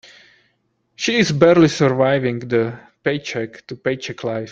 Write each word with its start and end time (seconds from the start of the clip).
She 0.95 1.17
is 1.17 1.31
barely 1.31 1.67
surviving 1.67 2.39
the 2.39 2.79
paycheck 3.03 3.67
to 3.67 3.75
paycheck 3.75 4.23
life. 4.23 4.49